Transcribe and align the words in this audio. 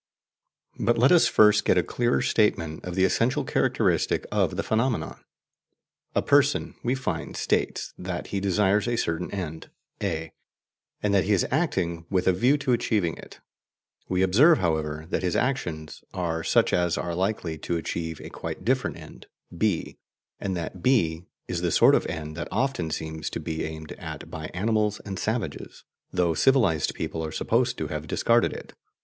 But 0.79 0.97
let 0.97 1.11
us 1.11 1.27
first 1.27 1.63
get 1.63 1.77
a 1.77 1.83
clearer 1.83 2.23
statement 2.23 2.83
of 2.85 2.95
the 2.95 3.05
essential 3.05 3.43
characteristic 3.43 4.25
of 4.31 4.55
the 4.55 4.63
phenomena. 4.63 5.19
A 6.15 6.23
person, 6.23 6.73
we 6.83 6.95
find, 6.95 7.37
states 7.37 7.93
that 7.99 8.25
he 8.33 8.39
desires 8.39 8.87
a 8.87 8.95
certain 8.97 9.29
end 9.29 9.69
A, 10.01 10.31
and 11.03 11.13
that 11.13 11.25
he 11.25 11.33
is 11.33 11.45
acting 11.51 12.07
with 12.09 12.25
a 12.27 12.33
view 12.33 12.57
to 12.65 12.71
achieving 12.73 13.15
it. 13.15 13.41
We 14.09 14.23
observe, 14.23 14.57
however, 14.57 15.05
that 15.11 15.21
his 15.21 15.35
actions 15.35 16.03
are 16.15 16.43
such 16.43 16.73
as 16.73 16.97
are 16.97 17.13
likely 17.13 17.59
to 17.59 17.77
achieve 17.77 18.19
a 18.21 18.29
quite 18.31 18.65
different 18.65 18.97
end 18.97 19.27
B, 19.55 19.99
and 20.39 20.57
that 20.57 20.81
B 20.81 21.27
is 21.47 21.61
the 21.61 21.69
sort 21.69 21.93
of 21.93 22.07
end 22.07 22.35
that 22.37 22.47
often 22.49 22.89
seems 22.89 23.29
to 23.29 23.39
be 23.39 23.63
aimed 23.65 23.91
at 23.99 24.31
by 24.31 24.47
animals 24.47 24.99
and 25.01 25.19
savages, 25.19 25.83
though 26.11 26.33
civilized 26.33 26.95
people 26.95 27.23
are 27.23 27.31
supposed 27.31 27.77
to 27.77 27.89
have 27.89 28.07
discarded 28.07 28.51
it. 28.51 28.73